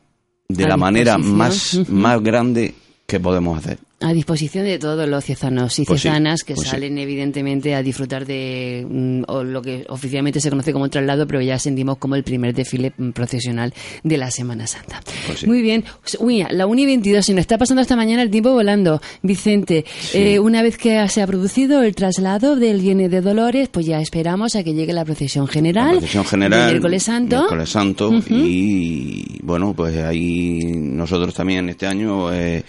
de 0.48 0.68
la 0.68 0.78
manera 0.78 1.18
más, 1.18 1.82
más 1.90 2.22
grande 2.22 2.76
que 3.08 3.20
podemos 3.20 3.58
hacer 3.58 3.80
a 4.04 4.12
disposición 4.12 4.66
de 4.66 4.78
todos 4.80 5.08
los 5.08 5.24
ciezanos 5.24 5.80
y 5.80 5.86
pues 5.86 6.02
ciezanas 6.02 6.44
que 6.44 6.56
pues 6.56 6.68
salen 6.68 6.98
evidentemente 6.98 7.74
a 7.74 7.82
disfrutar 7.82 8.26
de 8.26 8.86
mm, 8.88 9.24
lo 9.46 9.62
que 9.62 9.86
oficialmente 9.88 10.42
se 10.42 10.50
conoce 10.50 10.74
como 10.74 10.90
traslado, 10.90 11.26
pero 11.26 11.42
ya 11.42 11.58
sentimos 11.58 11.98
como 11.98 12.16
el 12.16 12.24
primer 12.24 12.54
desfile 12.54 12.92
mm, 12.98 13.12
procesional 13.12 13.74
de 14.04 14.18
la 14.18 14.30
Semana 14.30 14.68
Santa. 14.68 15.02
Pues 15.26 15.48
Muy 15.48 15.62
bien. 15.62 15.86
Uy, 16.20 16.46
la 16.50 16.68
Uni 16.68 16.86
22, 16.86 17.26
se 17.26 17.34
nos 17.34 17.42
está 17.42 17.58
pasando 17.58 17.82
esta 17.82 17.96
mañana 17.96 18.22
el 18.24 18.30
tiempo 18.30 18.52
volando. 18.52 19.02
Vicente, 19.22 19.86
eh, 20.14 20.38
una 20.38 20.62
vez 20.62 20.78
que 20.78 21.08
se 21.08 21.22
ha 21.22 21.28
producido 21.28 21.82
el 21.82 21.96
traslado 21.96 22.58
del 22.58 22.82
Viene 22.82 23.08
de 23.08 23.22
Dolores, 23.22 23.70
pues 23.70 23.86
ya 23.86 24.02
esperamos 24.02 24.58
a 24.58 24.64
que 24.64 24.74
llegue 24.74 24.92
la 24.92 25.06
procesión 25.06 25.48
general. 25.48 25.86
La 25.86 25.92
procesión 26.00 26.26
general. 26.26 26.72
Miércoles 26.72 27.04
Santo. 27.04 27.38
Miércoles 27.38 27.70
Santo. 27.70 28.12
Y 28.30 29.40
bueno, 29.44 29.74
pues 29.74 29.96
ahí 29.98 30.60
nosotros 30.76 31.34
también 31.34 31.70
este 31.70 31.88
año... 31.88 32.34
Eh, 32.34 32.66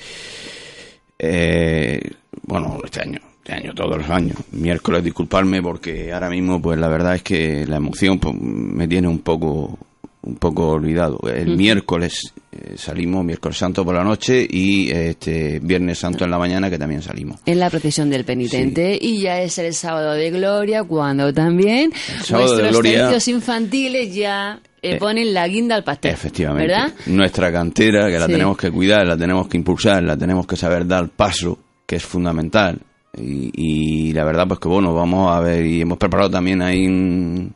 eh, 1.26 2.00
bueno, 2.42 2.78
este 2.84 3.02
año, 3.02 3.20
este 3.38 3.54
año, 3.54 3.74
todos 3.74 3.98
los 3.98 4.10
años. 4.10 4.36
Miércoles, 4.52 5.02
disculparme 5.02 5.62
porque 5.62 6.12
ahora 6.12 6.30
mismo, 6.30 6.60
pues 6.60 6.78
la 6.78 6.88
verdad 6.88 7.16
es 7.16 7.22
que 7.22 7.66
la 7.66 7.76
emoción 7.76 8.18
pues, 8.18 8.34
me 8.34 8.88
tiene 8.88 9.08
un 9.08 9.20
poco 9.20 9.78
un 10.24 10.36
poco 10.36 10.70
olvidado. 10.70 11.20
El 11.28 11.56
miércoles 11.56 12.32
eh, 12.50 12.74
salimos, 12.76 13.24
miércoles 13.24 13.58
santo 13.58 13.84
por 13.84 13.94
la 13.94 14.04
noche 14.04 14.46
y 14.48 14.90
este 14.90 15.60
viernes 15.60 15.98
santo 15.98 16.24
en 16.24 16.30
la 16.30 16.38
mañana 16.38 16.70
que 16.70 16.78
también 16.78 17.02
salimos. 17.02 17.40
En 17.46 17.60
la 17.60 17.70
procesión 17.70 18.10
del 18.10 18.24
penitente 18.24 18.98
y 19.00 19.20
ya 19.20 19.40
es 19.42 19.58
el 19.58 19.74
sábado 19.74 20.12
de 20.12 20.30
gloria 20.30 20.84
cuando 20.84 21.32
también 21.32 21.92
nuestros 22.30 23.28
infantiles 23.28 24.14
ya 24.14 24.60
eh, 24.92 24.98
ponen 24.98 25.32
la 25.32 25.48
guinda 25.48 25.74
al 25.74 25.84
pastel. 25.84 26.12
Efectivamente. 26.12 26.66
¿Verdad? 26.66 26.92
Nuestra 27.06 27.50
cantera, 27.50 28.08
que 28.08 28.18
la 28.18 28.26
tenemos 28.26 28.56
que 28.56 28.70
cuidar, 28.70 29.06
la 29.06 29.16
tenemos 29.16 29.48
que 29.48 29.56
impulsar, 29.56 30.02
la 30.02 30.16
tenemos 30.16 30.46
que 30.46 30.56
saber 30.56 30.86
dar 30.86 31.08
paso, 31.08 31.58
que 31.86 31.96
es 31.96 32.04
fundamental. 32.04 32.78
Y, 33.16 34.12
la 34.12 34.24
verdad, 34.24 34.46
pues 34.48 34.60
que 34.60 34.68
bueno, 34.68 34.92
vamos 34.92 35.34
a 35.34 35.40
ver, 35.40 35.64
y 35.64 35.80
hemos 35.80 35.98
preparado 35.98 36.30
también 36.30 36.60
ahí 36.62 36.86
un, 36.86 37.54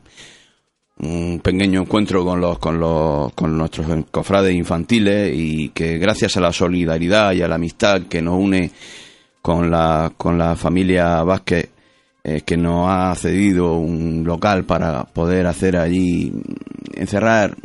pequeño 1.43 1.81
encuentro 1.81 2.25
con 2.25 2.41
los, 2.41 2.59
con 2.59 2.79
los, 2.79 3.31
con 3.33 3.57
nuestros 3.57 3.87
cofrades 4.09 4.53
infantiles 4.53 5.31
y 5.33 5.69
que 5.69 5.97
gracias 5.97 6.35
a 6.37 6.41
la 6.41 6.51
solidaridad 6.51 7.33
y 7.33 7.41
a 7.41 7.47
la 7.47 7.55
amistad 7.55 8.03
que 8.03 8.21
nos 8.21 8.37
une 8.37 8.71
con 9.41 9.69
la, 9.69 10.13
con 10.17 10.37
la 10.37 10.55
familia 10.55 11.23
Vázquez, 11.23 11.69
eh, 12.23 12.41
que 12.45 12.57
nos 12.57 12.89
ha 12.89 13.15
cedido 13.15 13.75
un 13.75 14.23
local 14.25 14.65
para 14.65 15.05
poder 15.05 15.47
hacer 15.47 15.77
allí, 15.77 16.33
encerrar 16.93 17.55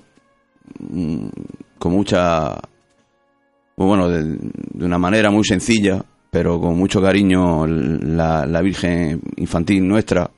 mm, 0.78 1.26
con 1.78 1.92
mucha, 1.92 2.60
bueno, 3.76 4.08
de, 4.08 4.38
una 4.74 4.98
manera 4.98 5.30
muy 5.30 5.44
sencilla, 5.44 6.04
pero 6.30 6.60
con 6.60 6.78
mucho 6.78 7.02
cariño 7.02 7.66
la, 7.66 8.46
la 8.46 8.62
Virgen 8.62 9.20
infantil 9.36 9.86
nuestra. 9.86 10.30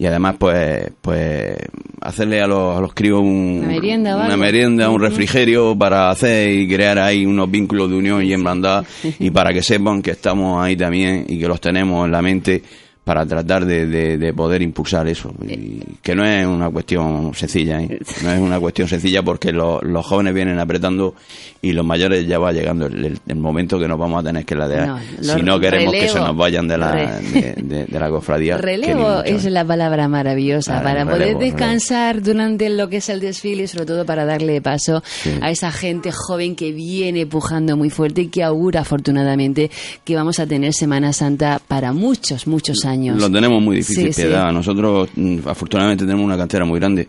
Y 0.00 0.06
además 0.06 0.36
pues 0.38 0.92
pues 1.00 1.56
hacerle 2.00 2.40
a 2.40 2.46
los, 2.46 2.76
a 2.76 2.80
los 2.80 2.94
críos 2.94 3.20
un, 3.20 3.64
una 3.64 4.36
merienda, 4.36 4.90
un 4.90 5.00
refrigerio 5.00 5.76
para 5.76 6.10
hacer 6.10 6.50
y 6.50 6.68
crear 6.68 6.98
ahí 7.00 7.26
unos 7.26 7.50
vínculos 7.50 7.90
de 7.90 7.96
unión 7.96 8.22
y 8.22 8.32
hermandad 8.32 8.84
y 9.18 9.30
para 9.30 9.52
que 9.52 9.60
sepan 9.60 10.00
que 10.00 10.12
estamos 10.12 10.62
ahí 10.62 10.76
también 10.76 11.24
y 11.28 11.40
que 11.40 11.48
los 11.48 11.60
tenemos 11.60 12.06
en 12.06 12.12
la 12.12 12.22
mente 12.22 12.62
para 13.08 13.24
tratar 13.24 13.64
de, 13.64 13.86
de, 14.18 14.34
poder 14.34 14.60
impulsar 14.60 15.08
eso. 15.08 15.32
Y 15.48 15.80
que 16.02 16.14
no 16.14 16.26
es 16.26 16.46
una 16.46 16.68
cuestión 16.68 17.32
sencilla, 17.32 17.80
¿eh? 17.80 17.98
no 18.22 18.32
es 18.32 18.38
una 18.38 18.60
cuestión 18.60 18.86
sencilla 18.86 19.22
porque 19.22 19.50
los 19.50 20.04
jóvenes 20.04 20.34
vienen 20.34 20.58
apretando 20.58 21.14
y 21.62 21.72
los 21.72 21.86
mayores 21.86 22.26
ya 22.26 22.38
va 22.38 22.52
llegando 22.52 22.84
el, 22.84 23.18
momento 23.36 23.78
que 23.78 23.88
nos 23.88 23.98
vamos 23.98 24.20
a 24.20 24.26
tener 24.26 24.44
que 24.44 24.54
ladear. 24.54 24.98
si 25.22 25.40
no 25.40 25.58
queremos 25.58 25.94
que 25.94 26.06
se 26.06 26.20
nos 26.20 26.36
vayan 26.36 26.68
de 26.68 26.76
la, 26.76 27.18
de, 27.18 27.86
la 27.88 28.10
cofradía. 28.10 28.58
Relevo 28.58 29.22
es 29.24 29.42
la 29.46 29.64
palabra 29.64 30.06
maravillosa 30.06 30.82
para 30.82 31.06
poder 31.06 31.38
descansar 31.38 32.20
durante 32.20 32.68
lo 32.68 32.90
que 32.90 32.98
es 32.98 33.08
el 33.08 33.20
desfile 33.20 33.62
y 33.62 33.68
sobre 33.68 33.86
todo 33.86 34.04
para 34.04 34.26
darle 34.26 34.60
paso 34.60 35.02
a 35.40 35.50
esa 35.50 35.72
gente 35.72 36.12
joven 36.12 36.54
que 36.54 36.72
viene 36.72 37.24
pujando 37.24 37.74
muy 37.74 37.88
fuerte 37.88 38.20
y 38.20 38.28
que 38.28 38.44
augura 38.44 38.82
afortunadamente 38.82 39.70
que 40.04 40.14
vamos 40.14 40.38
a 40.40 40.46
tener 40.46 40.74
Semana 40.74 41.14
Santa 41.14 41.58
para 41.66 41.94
muchos, 41.94 42.46
muchos 42.46 42.84
años 42.84 42.97
lo 43.06 43.30
tenemos 43.30 43.62
muy 43.62 43.76
difícil, 43.76 44.14
piedad. 44.14 44.52
Nosotros, 44.52 45.08
mm, 45.14 45.38
afortunadamente, 45.46 46.04
tenemos 46.04 46.24
una 46.24 46.36
cantera 46.36 46.64
muy 46.64 46.78
grande. 46.78 47.06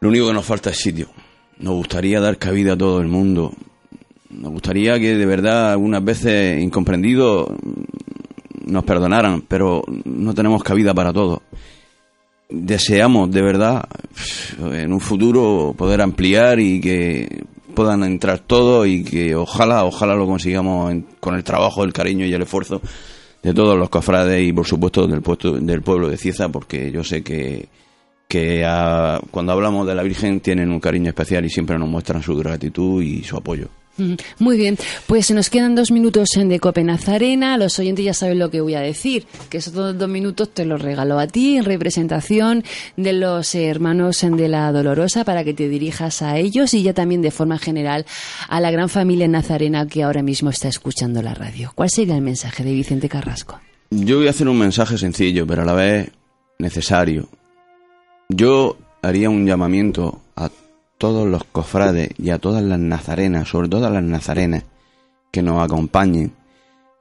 Lo 0.00 0.08
único 0.08 0.28
que 0.28 0.34
nos 0.34 0.44
falta 0.44 0.70
es 0.70 0.78
sitio. 0.78 1.08
Nos 1.58 1.74
gustaría 1.74 2.20
dar 2.20 2.38
cabida 2.38 2.72
a 2.72 2.76
todo 2.76 3.00
el 3.00 3.08
mundo. 3.08 3.52
Nos 4.30 4.50
gustaría 4.50 4.98
que 4.98 5.16
de 5.16 5.26
verdad, 5.26 5.72
algunas 5.72 6.04
veces 6.04 6.62
incomprendidos, 6.62 7.50
mm, 7.50 8.72
nos 8.72 8.84
perdonaran, 8.84 9.42
pero 9.42 9.82
no 10.04 10.34
tenemos 10.34 10.62
cabida 10.62 10.94
para 10.94 11.12
todo. 11.12 11.42
Deseamos 12.48 13.30
de 13.30 13.42
verdad 13.42 13.84
en 14.58 14.92
un 14.92 15.00
futuro 15.00 15.74
poder 15.76 16.02
ampliar 16.02 16.60
y 16.60 16.80
que 16.80 17.44
puedan 17.74 18.02
entrar 18.04 18.40
todos 18.40 18.86
y 18.86 19.02
que 19.02 19.34
ojalá, 19.34 19.84
ojalá 19.84 20.14
lo 20.14 20.26
consigamos 20.26 20.94
con 21.18 21.34
el 21.34 21.44
trabajo, 21.44 21.84
el 21.84 21.92
cariño 21.92 22.26
y 22.26 22.34
el 22.34 22.42
esfuerzo 22.42 22.82
de 23.42 23.54
todos 23.54 23.78
los 23.78 23.88
cofrades 23.88 24.42
y 24.46 24.52
por 24.52 24.66
supuesto 24.66 25.06
del, 25.06 25.22
puesto, 25.22 25.52
del 25.52 25.82
pueblo 25.82 26.08
de 26.08 26.16
Cieza, 26.16 26.48
porque 26.50 26.92
yo 26.92 27.02
sé 27.02 27.22
que, 27.22 27.68
que 28.28 28.66
cuando 29.30 29.52
hablamos 29.52 29.86
de 29.86 29.94
la 29.94 30.02
Virgen 30.02 30.40
tienen 30.40 30.70
un 30.70 30.80
cariño 30.80 31.08
especial 31.08 31.44
y 31.44 31.50
siempre 31.50 31.78
nos 31.78 31.88
muestran 31.88 32.22
su 32.22 32.36
gratitud 32.36 33.02
y 33.02 33.24
su 33.24 33.36
apoyo. 33.36 33.68
Mm, 33.98 34.14
Muy 34.38 34.56
bien, 34.56 34.78
pues 35.06 35.30
nos 35.32 35.50
quedan 35.50 35.74
dos 35.74 35.90
minutos 35.90 36.36
en 36.36 36.48
de 36.48 36.60
Cope 36.60 36.82
Nazarena. 36.82 37.58
Los 37.58 37.78
oyentes 37.78 38.04
ya 38.04 38.14
saben 38.14 38.38
lo 38.38 38.50
que 38.50 38.60
voy 38.62 38.74
a 38.74 38.80
decir, 38.80 39.26
que 39.50 39.58
esos 39.58 39.74
dos, 39.74 39.98
dos 39.98 40.08
minutos 40.08 40.48
te 40.54 40.64
los 40.64 40.80
regalo 40.80 41.18
a 41.18 41.26
ti 41.26 41.56
en 41.58 41.64
representación 41.64 42.64
de 42.96 43.12
los 43.12 43.54
hermanos 43.54 44.20
de 44.22 44.48
la 44.48 44.72
Dolorosa 44.72 45.24
para 45.24 45.44
que 45.44 45.52
te 45.52 45.68
dirijas 45.68 46.22
a 46.22 46.38
ellos 46.38 46.72
y 46.74 46.82
ya 46.82 46.94
también 46.94 47.20
de 47.22 47.30
forma 47.30 47.58
general 47.58 48.06
a 48.48 48.60
la 48.60 48.70
gran 48.70 48.88
familia 48.88 49.28
nazarena 49.28 49.86
que 49.86 50.02
ahora 50.02 50.22
mismo 50.22 50.48
está 50.50 50.68
escuchando 50.68 51.20
la 51.20 51.34
radio. 51.34 51.72
¿Cuál 51.74 51.90
sería 51.90 52.16
el 52.16 52.22
mensaje 52.22 52.64
de 52.64 52.72
Vicente 52.72 53.08
Carrasco? 53.08 53.60
Yo 53.90 54.16
voy 54.16 54.26
a 54.26 54.30
hacer 54.30 54.48
un 54.48 54.58
mensaje 54.58 54.96
sencillo, 54.96 55.46
pero 55.46 55.62
a 55.62 55.64
la 55.66 55.74
vez 55.74 56.10
necesario. 56.58 57.28
Yo 58.30 58.78
haría 59.02 59.28
un 59.28 59.46
llamamiento 59.46 60.22
a 60.34 60.50
todos 61.02 61.26
los 61.26 61.42
cofrades 61.42 62.10
y 62.16 62.30
a 62.30 62.38
todas 62.38 62.62
las 62.62 62.78
nazarenas, 62.78 63.48
sobre 63.48 63.68
todo 63.68 63.88
a 63.88 63.90
las 63.90 64.04
nazarenas, 64.04 64.62
que 65.32 65.42
nos 65.42 65.60
acompañen, 65.60 66.32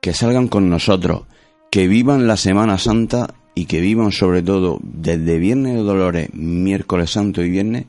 que 0.01 0.11
salgan 0.11 0.47
con 0.47 0.71
nosotros, 0.71 1.25
que 1.69 1.87
vivan 1.87 2.25
la 2.25 2.35
Semana 2.35 2.79
Santa 2.79 3.35
y 3.53 3.65
que 3.65 3.79
vivan 3.79 4.11
sobre 4.11 4.41
todo 4.41 4.79
desde 4.81 5.37
Viernes 5.37 5.75
de 5.75 5.83
Dolores, 5.83 6.33
miércoles 6.33 7.11
santo 7.11 7.43
y 7.43 7.51
Viernes 7.51 7.85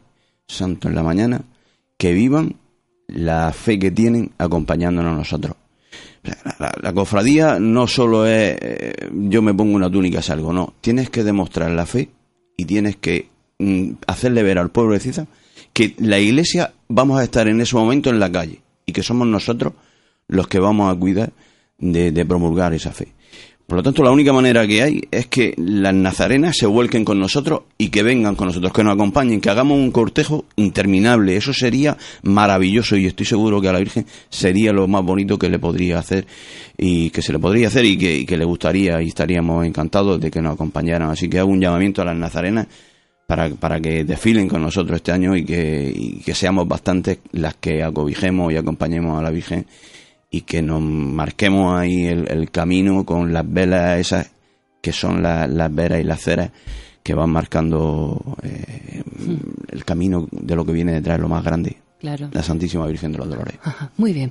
Santo 0.47 0.89
en 0.89 0.97
la 0.97 1.03
mañana, 1.03 1.47
que 1.97 2.13
vivan 2.13 2.57
la 3.07 3.51
fe 3.55 3.79
que 3.79 3.91
tienen 3.91 4.33
acompañándonos 4.37 5.15
a 5.15 5.17
nosotros. 5.17 5.57
La, 6.83 6.93
cofradía 6.93 7.59
no 7.59 7.87
solo 7.87 8.27
es 8.27 8.59
eh, 8.61 9.11
yo 9.15 9.41
me 9.41 9.55
pongo 9.55 9.75
una 9.75 9.91
túnica 9.91 10.21
salgo, 10.21 10.53
no. 10.53 10.75
Tienes 10.83 11.09
que 11.09 11.25
demostrar 11.25 11.71
la 11.71 11.87
fe 11.87 12.11
y 12.59 12.67
tienes 12.67 12.97
que 12.97 13.31
mm, 13.59 13.93
hacerle 14.07 14.43
ver 14.43 14.59
al 14.59 14.71
pueblo 14.71 14.93
de 14.93 15.01
Ciza 15.01 15.27
que 15.73 15.95
la 15.99 16.19
iglesia 16.19 16.75
vamos 16.89 17.21
a 17.21 17.25
estar 17.25 17.49
en 17.49 17.61
ese 17.61 17.77
momento 17.77 18.11
en 18.11 18.21
la 18.21 18.31
calle 18.31 18.61
y 18.87 18.93
que 18.93 19.03
somos 19.03 19.27
nosotros 19.27 19.73
los 20.29 20.49
que 20.49 20.59
vamos 20.59 20.95
a 20.95 20.99
cuidar 20.99 21.33
de, 21.79 22.13
de 22.13 22.25
promulgar 22.25 22.75
esa 22.75 22.93
fe. 22.93 23.09
Por 23.73 23.79
lo 23.79 23.83
tanto, 23.83 24.03
la 24.03 24.11
única 24.11 24.35
manera 24.35 24.67
que 24.67 24.83
hay 24.83 25.01
es 25.11 25.29
que 25.29 25.55
las 25.57 25.95
nazarenas 25.95 26.57
se 26.59 26.67
vuelquen 26.67 27.07
con 27.07 27.19
nosotros 27.19 27.63
y 27.79 27.89
que 27.89 28.03
vengan 28.03 28.35
con 28.35 28.49
nosotros, 28.49 28.71
que 28.71 28.85
nos 28.85 28.93
acompañen, 28.93 29.41
que 29.41 29.49
hagamos 29.49 29.79
un 29.79 29.91
cortejo 29.93 30.45
interminable. 30.57 31.37
Eso 31.37 31.55
sería 31.55 31.97
maravilloso 32.23 32.97
y 32.97 33.07
estoy 33.07 33.25
seguro 33.25 33.63
que 33.63 33.69
a 33.69 33.73
la 33.73 33.79
Virgen 33.79 34.05
sería 34.29 34.75
lo 34.75 34.89
más 34.89 35.03
bonito 35.03 35.39
que 35.39 35.49
le 35.49 35.59
podría 35.59 36.01
hacer 36.01 36.27
y 36.77 37.09
que 37.11 37.23
se 37.23 37.33
le 37.33 37.39
podría 37.39 37.69
hacer 37.69 37.87
y 37.87 37.97
que, 37.97 38.15
y 38.15 38.27
que 38.27 38.37
le 38.37 38.45
gustaría 38.45 39.01
y 39.01 39.09
estaríamos 39.09 39.65
encantados 39.65 40.21
de 40.21 40.31
que 40.31 40.43
nos 40.43 40.53
acompañaran. 40.53 41.09
Así 41.09 41.31
que 41.31 41.39
hago 41.39 41.51
un 41.51 41.61
llamamiento 41.61 42.03
a 42.03 42.05
las 42.05 42.17
nazarenas 42.17 42.67
para, 43.27 43.49
para 43.51 43.81
que 43.81 44.05
desfilen 44.05 44.49
con 44.49 44.63
nosotros 44.63 44.97
este 44.97 45.13
año 45.13 45.35
y 45.37 45.45
que, 45.45 45.93
y 45.95 46.21
que 46.21 46.35
seamos 46.35 46.69
bastantes 46.69 47.19
las 47.33 47.55
que 47.55 47.83
acobijemos 47.83 48.53
y 48.53 48.57
acompañemos 48.57 49.19
a 49.19 49.23
la 49.23 49.31
Virgen 49.31 49.67
y 50.31 50.43
que 50.43 50.63
nos 50.63 50.81
marquemos 50.83 51.79
ahí 51.79 52.07
el, 52.07 52.27
el 52.31 52.51
camino 52.51 53.05
con 53.05 53.33
las 53.33 53.51
velas 53.51 53.99
esas 54.01 54.31
que 54.81 54.93
son 54.93 55.23
la- 55.23 55.47
las 55.47 55.75
veras 55.75 56.01
y 56.01 56.05
las 56.05 56.21
ceras 56.21 56.51
que 57.03 57.15
van 57.15 57.31
marcando 57.31 58.37
eh, 58.43 59.03
el 59.71 59.85
camino 59.85 60.29
de 60.31 60.55
lo 60.57 60.65
que 60.65 60.73
viene 60.73 60.93
detrás, 60.93 61.19
lo 61.21 61.29
más 61.29 61.43
grande, 61.45 61.77
Claro. 62.01 62.29
la 62.33 62.43
Santísima 62.43 62.87
Virgen 62.87 63.13
de 63.13 63.19
los 63.19 63.29
Dolores. 63.29 63.55
Ajá, 63.63 63.91
Muy 63.97 64.13
bien, 64.13 64.31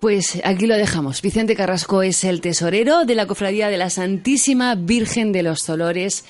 pues 0.00 0.40
aquí 0.44 0.66
lo 0.66 0.76
dejamos. 0.76 1.20
Vicente 1.22 1.54
Carrasco 1.54 2.02
es 2.02 2.24
el 2.24 2.40
tesorero 2.40 3.04
de 3.04 3.14
la 3.14 3.26
Cofradía 3.26 3.68
de 3.68 3.76
la 3.78 3.90
Santísima 3.90 4.74
Virgen 4.74 5.32
de 5.32 5.42
los 5.42 5.66
Dolores. 5.66 6.24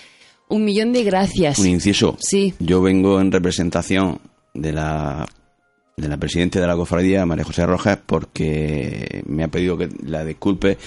Un 0.50 0.64
millón 0.64 0.92
de 0.92 1.02
gracias. 1.04 1.58
Un 1.58 1.66
inciso. 1.68 2.16
Sí. 2.20 2.54
Yo 2.58 2.82
vengo 2.82 3.20
en 3.20 3.32
representación 3.32 4.18
de 4.52 4.72
la 4.72 5.26
de 5.96 6.08
la 6.08 6.16
presidenta 6.16 6.58
de 6.58 6.66
la 6.66 6.76
cofradía, 6.76 7.26
María 7.26 7.44
José 7.44 7.66
Rojas, 7.66 7.98
porque 8.06 9.22
me 9.26 9.44
ha 9.44 9.48
pedido 9.48 9.76
que 9.76 9.86
la 10.06 10.24
disculpe, 10.24 10.78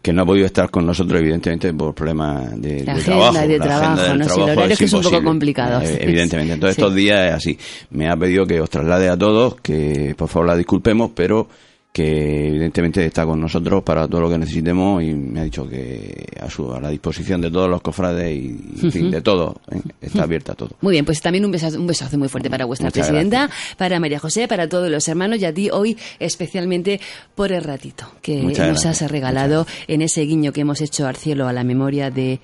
que 0.00 0.12
no 0.12 0.22
ha 0.22 0.26
podido 0.26 0.46
estar 0.46 0.70
con 0.70 0.86
nosotros, 0.86 1.20
evidentemente, 1.20 1.74
por 1.74 1.92
problemas 1.92 2.60
de, 2.60 2.84
La 2.84 2.94
de 2.94 3.00
agenda 3.00 3.04
trabajo. 3.04 3.48
de 3.48 3.58
La 3.58 3.64
trabajo, 3.64 3.84
agenda 3.94 4.02
del 4.10 4.18
¿no? 4.18 4.24
Sí, 4.24 4.30
el 4.30 4.34
trabajo 4.36 4.52
horario 4.52 4.72
es 4.74 4.78
que 4.78 4.84
es 4.84 4.92
un 4.92 5.02
poco 5.02 5.22
complicado. 5.24 5.80
eh, 5.82 5.98
Evidentemente. 6.02 6.52
Entonces, 6.54 6.76
Sí. 6.76 6.80
estos 6.82 6.94
días 6.94 7.26
es 7.28 7.32
así. 7.34 7.58
Me 7.90 8.08
ha 8.08 8.16
pedido 8.16 8.46
que 8.46 8.60
os 8.60 8.70
traslade 8.70 9.08
a 9.08 9.16
todos, 9.18 9.56
que 9.60 10.14
por 10.16 10.28
favor 10.28 10.46
la 10.46 10.56
disculpemos, 10.56 11.10
pero 11.16 11.48
que 11.94 12.48
evidentemente 12.48 13.06
está 13.06 13.24
con 13.24 13.40
nosotros 13.40 13.84
para 13.84 14.08
todo 14.08 14.22
lo 14.22 14.28
que 14.28 14.36
necesitemos 14.36 15.00
y 15.00 15.14
me 15.14 15.38
ha 15.38 15.44
dicho 15.44 15.64
que 15.68 16.26
a, 16.40 16.50
su, 16.50 16.72
a 16.72 16.80
la 16.80 16.88
disposición 16.88 17.40
de 17.40 17.52
todos 17.52 17.70
los 17.70 17.80
cofrades 17.82 18.36
y, 18.36 18.48
en 18.82 18.90
fin, 18.90 19.10
de 19.12 19.22
todo, 19.22 19.60
¿eh? 19.70 19.80
está 20.00 20.24
abierta 20.24 20.54
a 20.54 20.54
todo. 20.56 20.70
Muy 20.80 20.90
bien, 20.90 21.04
pues 21.04 21.20
también 21.20 21.44
un 21.44 21.52
besazo, 21.52 21.78
un 21.78 21.86
besazo 21.86 22.18
muy 22.18 22.28
fuerte 22.28 22.50
para 22.50 22.64
vuestra 22.64 22.88
Muchas 22.88 23.06
presidenta, 23.06 23.48
para 23.78 24.00
María 24.00 24.18
José, 24.18 24.48
para 24.48 24.68
todos 24.68 24.90
los 24.90 25.06
hermanos 25.06 25.38
y 25.38 25.44
a 25.44 25.54
ti 25.54 25.70
hoy 25.70 25.96
especialmente 26.18 27.00
por 27.36 27.52
el 27.52 27.62
ratito 27.62 28.10
que 28.22 28.42
Muchas 28.42 28.66
nos 28.66 28.82
gracias, 28.82 29.02
has 29.02 29.10
regalado 29.12 29.64
en 29.86 30.02
ese 30.02 30.22
guiño 30.22 30.52
que 30.52 30.62
hemos 30.62 30.80
hecho 30.80 31.06
al 31.06 31.14
cielo 31.14 31.46
a 31.46 31.52
la 31.52 31.62
memoria 31.62 32.10
de 32.10 32.40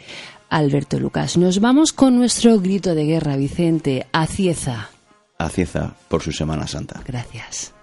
Alberto 0.49 1.01
Lucas. 1.01 1.37
Nos 1.37 1.59
vamos 1.59 1.93
con 1.93 2.15
nuestro 2.15 2.61
grito 2.61 2.95
de 2.95 3.05
guerra, 3.05 3.35
Vicente, 3.35 4.07
a 4.13 4.29
Cieza. 4.29 4.91
a 5.39 5.49
Cieza 5.49 5.97
por 6.09 6.23
su 6.23 6.31
Semana 6.31 6.69
Santa. 6.69 7.03
Gracias. 7.05 7.75